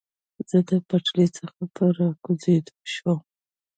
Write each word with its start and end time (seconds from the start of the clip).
زه 0.49 0.57
له 0.69 0.77
پټلۍ 0.89 1.27
څخه 1.37 1.61
په 1.75 1.83
را 1.97 2.09
کوزېدو 2.23 2.75
شوم. 2.93 3.19